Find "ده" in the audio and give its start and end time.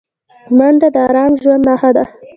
1.95-2.03